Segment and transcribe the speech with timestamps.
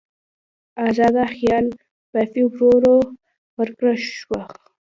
[0.87, 1.65] ازاده خیال
[2.11, 2.97] بافي ورو ورو
[3.57, 4.41] ورکه شوه.